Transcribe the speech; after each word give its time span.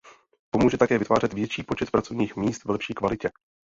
Pomůže 0.49 0.77
také 0.77 0.97
vytvářet 0.97 1.33
větší 1.33 1.63
počet 1.63 1.91
pracovních 1.91 2.35
míst 2.35 2.65
v 2.65 2.69
lepší 2.69 2.93
kvalitě. 2.93 3.29